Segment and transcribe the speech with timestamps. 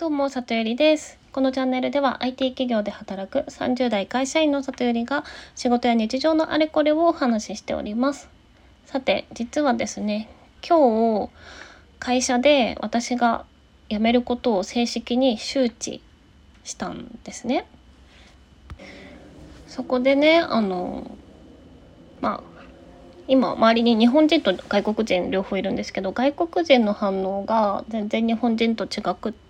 [0.00, 1.18] どうも、里よりです。
[1.30, 8.30] このチャンネルでは IT 企業で働く30代会社員の里よりが仕事や日常のあれこれをお話ししております。
[8.86, 10.30] さて、実はですね、
[10.66, 11.28] 今日
[11.98, 13.44] 会社で私が
[13.90, 16.00] 辞めることを正式に周知
[16.64, 17.66] したんですね。
[19.66, 21.10] そこでね、あの、
[22.22, 22.62] まあ、
[23.28, 29.49] 今周りに日本人と外国人両方いるんですけど外国人の反応が全然日本人と違くって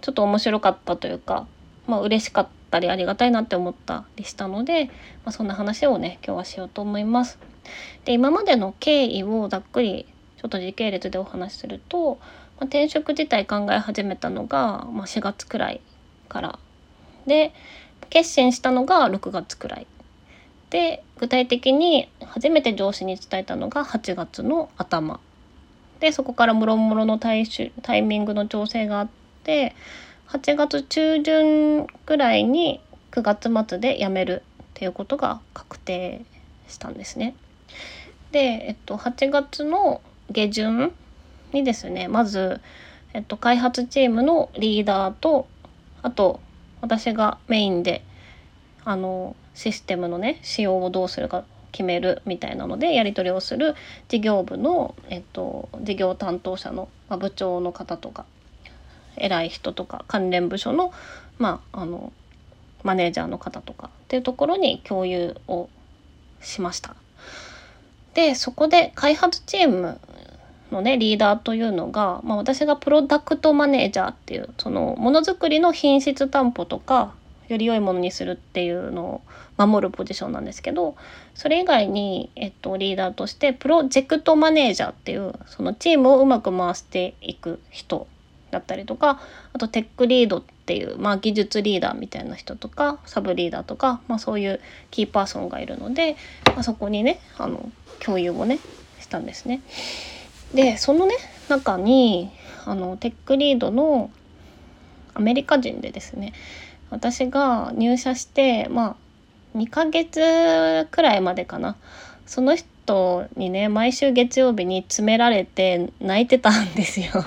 [0.00, 1.46] ちょっと面白かったというか
[1.86, 4.92] まあ嬉しかったりありがたいなって思ったりしたので、ま
[5.26, 7.38] あ、そんな話をね今日はしようと思います。
[8.04, 10.06] で今までの経緯をざっくり
[10.40, 12.18] ちょっと時系列でお話しすると、
[12.58, 15.80] まあ、転職自体考え始めたのが、まあ、4月くらい
[16.28, 16.58] から。
[17.26, 17.52] で
[18.10, 19.86] 決心したのが6月くらい。
[20.70, 25.20] で具体的に初めて上司に伝えたのが8月の頭。
[26.00, 27.46] でそこからもろもろのタイ
[27.82, 29.08] タイミングの調整があっ
[29.44, 29.74] て
[30.28, 32.80] 8月中旬ぐらいに
[33.12, 36.22] 9月末で辞めるっていうことが確定
[36.68, 37.34] したんですね。
[38.30, 40.92] で、えっと、8月の下旬
[41.52, 42.60] にですねまず、
[43.14, 45.48] えっと、開発チームのリーダーと
[46.02, 46.40] あと
[46.80, 48.04] 私がメインで
[48.84, 51.44] あのシステムのね仕様をどうするか
[51.78, 53.76] 決めるみたいなのでやり取りをする
[54.08, 58.24] 事業部の、えっと、事業担当者の、まあ、部長の方とか
[59.16, 60.92] 偉い人とか関連部署の,、
[61.38, 62.12] まあ、あの
[62.82, 65.68] マネージャーの方とかっていうところに共有を
[66.40, 66.96] しました。
[68.14, 70.00] でそこで開発チーム
[70.72, 77.14] のねリーダーというのが、まあ、私がプロダクトマネージャーっていうそのものづくりの品質担保とか
[77.48, 79.22] より良いものにするっていうのを
[79.66, 80.96] 守るポジションなんですけど
[81.34, 88.06] それ以外に、えっと、リーダーとしてプロジェクトマネージャーっていうそのチームをうまく回していく人
[88.50, 89.20] だったりとか
[89.52, 98.58] あとテックリードっていう、まあ、技術リーダーみたいな人とかサブリーダーとか、まあ、そういうキーパーソンがいるので、まあ、そこにねあの共有をね
[99.00, 99.62] したんですね。
[100.54, 101.14] でそのね
[101.48, 102.30] 中に
[102.64, 104.10] あのテックリードの
[105.14, 106.32] アメリカ人でですね
[106.90, 108.96] 私が入社してま
[109.54, 111.76] あ2ヶ月くらいまでかな。
[112.26, 117.24] その人にね毎週月曜日に詰められて泣いてたんですよ。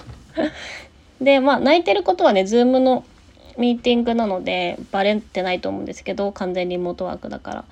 [1.19, 3.03] でまあ泣いてることはね Zoom の
[3.57, 7.65] ミーティングなのでバレてないと思うんですけど完全リモートワークだから。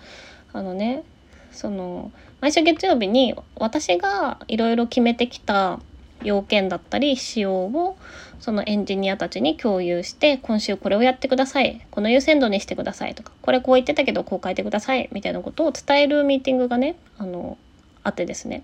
[0.52, 1.04] あのね
[1.52, 2.12] その
[2.42, 5.80] 毎週月曜日に私がいろいろ決めてきた
[6.24, 7.98] 要件だったり仕様を
[8.40, 17.58] そのエンジニアたちに共有して今週これをやってくださいこの優先度にしてくださいとかこれこう言ってたけどこう書いてくださいみたいなことを伝えるミーティングがねあの
[18.04, 18.64] あってですね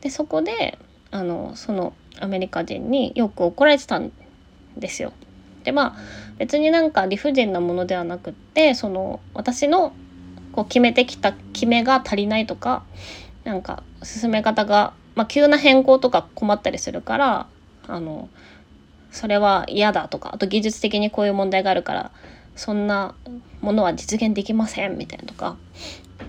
[0.00, 0.78] でそこで
[1.10, 4.12] あのそのアメリカ人によく怒られてたん
[4.76, 5.12] ですよ。
[5.64, 5.96] でまあ
[6.38, 9.92] 別になんか理不尽なものではなくってその私の
[10.52, 12.84] こう決めてきた決めが足りないとか
[13.44, 17.46] なんか進め方がまあ、急な変更とか困ったりするから
[17.86, 18.28] あの
[19.10, 22.10] それは嫌だとかあと技術的にこういう問題があるから
[22.56, 23.14] そんな
[23.60, 25.56] ものは実現できませんみたいなとか、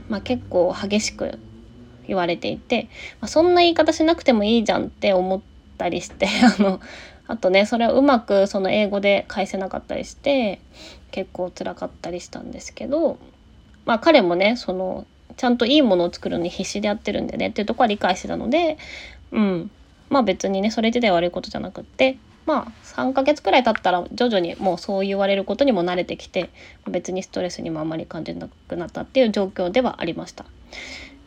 [0.10, 1.38] まあ、結構激しく
[2.08, 5.42] 言われていて、まあ、そんな言い方しなくてもいいじゃんって思っ
[5.78, 6.28] たりして
[6.60, 6.80] あの
[7.28, 10.60] あとねそれをうまくその英語で返せなかったりして
[11.12, 13.18] 結構辛かったりしたんですけど
[13.86, 15.06] まあ彼もねその
[15.38, 18.78] ちゃんといいものを作るのに必死でやってるんでねっていうとこは理解してたので、
[19.32, 19.72] うん。
[20.10, 26.50] まあ別にね、それ自体悪いことじゃなくって、まあ3ヶ月くらい経ったら徐々にもうそう言われることにも慣れてきて、
[26.90, 30.46] 別にストレスにもあまり感じなくなったっていう状況ではありました。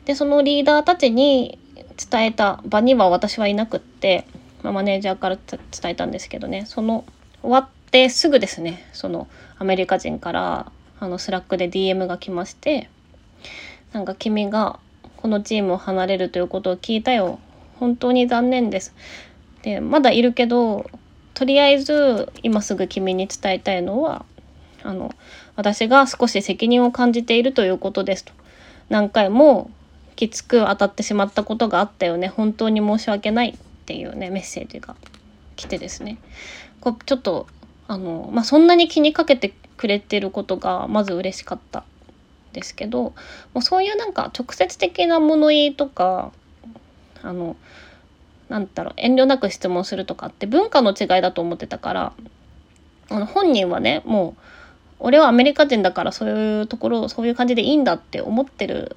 [0.04, 1.58] で、そのリーダーたちに
[2.10, 4.26] 伝えた場には私はいなくって、
[4.62, 7.04] まあ、マネージャーから伝えたんですけどね、その
[7.42, 9.28] 終わってすぐですね、その
[9.58, 12.88] アメリカ人からあのスラックで DM が来まして、
[13.94, 14.80] なんか君が
[15.16, 17.38] このチームを離れるということを聞いたよ。
[17.78, 18.92] 本当に残念です。
[19.62, 20.90] で、まだいるけど、
[21.32, 24.24] とりあえず今すぐ君に伝えたいのは、
[24.82, 25.14] あの、
[25.54, 28.32] 私が少し責任を感じているということですと。
[28.88, 29.70] 何回も
[30.16, 32.26] きつく当たってしまったことがあったよね。
[32.26, 33.54] 本当に申し訳ないっ
[33.86, 34.96] ていうね、メッセージが
[35.54, 36.18] 来てですね。
[36.80, 37.46] こちょっと、
[37.86, 41.84] あの、まあ、そんなに気にかけてくれてることがまず嬉しかった
[42.54, 43.14] ですけども
[43.56, 46.32] うそういうなんか直接的な物言いとか
[47.22, 47.56] あの
[48.48, 52.12] なんだろう遠慮なく質問するとかって文化の違いだと思ってたから
[53.10, 54.42] あの本人はねもう
[55.00, 58.96] 俺はアメリカ人だからそういうところそういう感じでいいんだって思ってる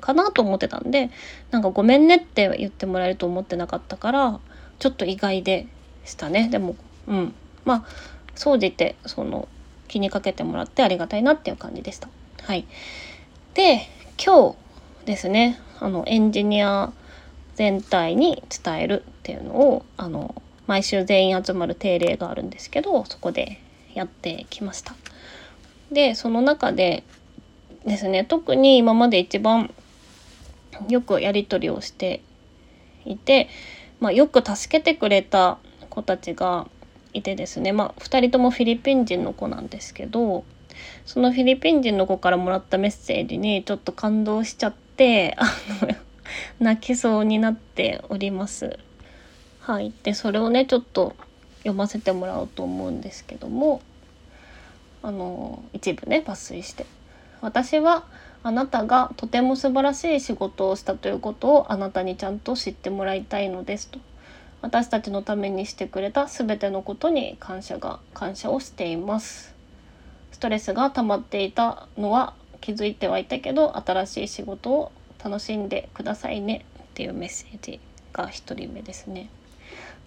[0.00, 1.10] かなと思ってたんで
[1.50, 4.40] なんかごめんねって言ってもらえると思ってなかったから
[4.78, 5.66] ちょっと意外で
[6.04, 6.76] したねでも
[7.06, 7.34] うん
[7.64, 7.84] まあ
[8.34, 9.48] 総じてその
[9.88, 12.08] 気にかけてもらってありがたいなっていう感じでした。
[12.46, 12.64] はい、
[13.54, 13.88] で
[14.24, 14.56] 今日
[15.04, 16.92] ですねあのエンジニア
[17.56, 23.60] 全体に伝えるっていうのをあの毎週全員集まる定例があるんですけどそこで
[23.94, 24.94] やってきました。
[25.90, 27.02] でその中で
[27.84, 29.74] ですね特に今まで一番
[30.88, 32.22] よくやり取りをして
[33.04, 33.48] いて、
[33.98, 35.58] まあ、よく助けてくれた
[35.90, 36.68] 子たちが
[37.12, 40.44] いてですね、まあ、2人ともフィリピン人の子なんですけど
[41.04, 45.44] そのフィリピン人の子からもらったメッセージにちょっと感動しちゃってあ
[45.84, 45.94] の
[46.58, 48.78] 泣きそうになっております。
[49.60, 51.16] はい、でそれをねちょっと
[51.58, 53.80] 読ませてもらおうと思うんですけども
[55.02, 56.86] あの一部ね抜粋して。
[57.40, 58.04] 私は
[58.46, 63.98] あなたがとても素晴らしい仕事をしたということをあなたにちゃんと知ってもらいたいのですと
[64.62, 69.55] 私たちのためにしてくれた全てのことに感謝が感謝をしています
[70.36, 74.92] ストレスが溜まっていたのは気づいてはいたけど新しい仕事を
[75.24, 77.80] 楽しんでくださいねっていうメッセージ
[78.12, 79.30] が1人目ですね。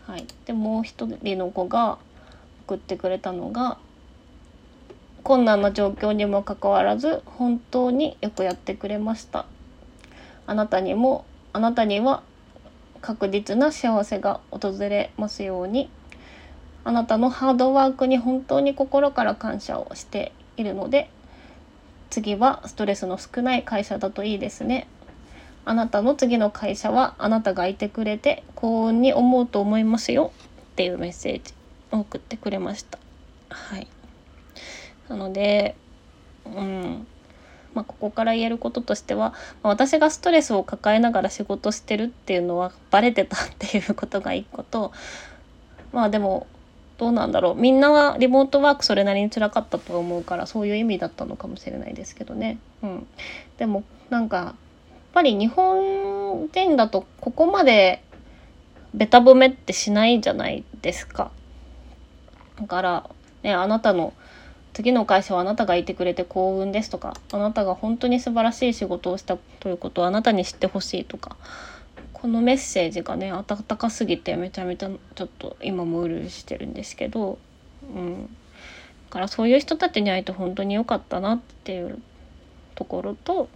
[0.06, 1.98] はい、でもう一人の子が
[2.68, 3.80] 送ってくれたのが
[5.24, 9.48] 困難な状況にもかかわらず本当によくやってくれました。
[10.46, 12.22] あなたにもあなたには
[13.02, 15.90] 確実な幸せが訪れますように。
[16.84, 21.10] あなたのハードワークに本当に心から感謝をしているので
[22.10, 24.88] 次はストレスの少ない会社だといいですね。
[25.66, 30.32] あなたの次の会社はあなたがいてくれて幸運に思うと思いますよ。
[30.72, 31.54] っていうメッセージ
[31.92, 32.98] を送ってくれました。
[33.50, 33.88] はい。
[35.08, 35.76] なので
[36.46, 37.08] うん。
[37.74, 44.92] まあ、ここから言えることとしては、まあ、私がストレスを抱えながら仕事してるっていうのはバレてたっていうことが一個と
[45.94, 46.48] まあでも
[47.00, 52.60] どうなんだろうみんなはリモートワークそれなりに辛かったと思うからそういう意味だったのかもしれないですけどね。
[52.84, 53.08] うん、
[53.58, 54.56] でもなんかやっ
[55.14, 58.04] ぱり日本人だとここまで
[58.94, 61.32] ベタ褒めってしないじゃないですか。
[62.60, 63.10] だから
[63.44, 64.14] ねあなたの
[64.74, 71.38] 次の会社はあなたがいてくれて幸運ですとかあなたが本当に素晴らしい仕事をしたということをあなたに知ってほしいとか
[72.22, 77.38] このメッセージがね温かすぎてめちゃめちゃちょっと今もうるしてるんですけど、
[77.96, 78.30] うん、だ
[79.10, 82.02] からそういう人たちに会えて本当に良かったなっていう
[82.76, 83.48] ところと、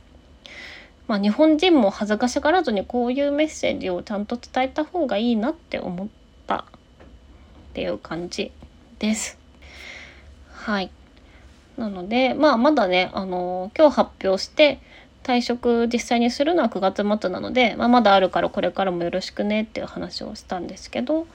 [1.08, 6.08] まあ、日本人も恥ずかしがらずにこういうメッセージをちゃんと伝えた方がいいなって思っ
[6.48, 6.64] たっ
[7.74, 8.52] ていう感じ
[9.00, 9.38] です。
[10.52, 10.90] はい。
[11.78, 14.80] なので、まあ、まだね、あの今日発表して
[15.24, 21.28] 退職実際にするのは9月末なので、まあ、まだあるからこれからもよろしくねっていう話をしたんですけど、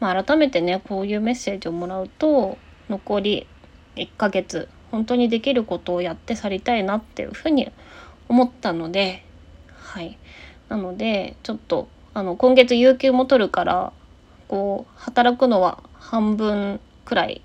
[0.00, 2.58] まあ、改めてねこういうメッセージをもらうと
[2.90, 3.46] 残り
[3.94, 7.70] 1ヶ月本当にできることをやって去りたいなっていうふうに
[8.28, 9.24] 思ったので
[9.76, 10.18] はい。
[10.68, 13.92] なのでちょっとあの今月有給も取るから
[14.48, 17.42] こう働くのは半分くらい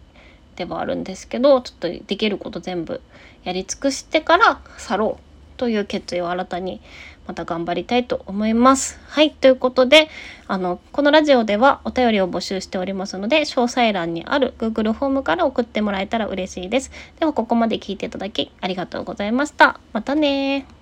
[0.56, 3.02] ではあるんですけどちょっとできること全部
[3.44, 5.31] やり尽くしてから去ろう。
[5.62, 6.82] という決意を新たに
[7.28, 9.00] また頑張りたいと思います。
[9.06, 9.30] はい。
[9.30, 10.10] ということで、
[10.48, 16.90] あの、このラジオではお便りを募集しておりますので、詳細欄にある Google フォームから送ってもらえたら嬉しいです。
[17.20, 19.80] では、ここまで聞いていただきありがとうございました。
[19.94, 20.81] またね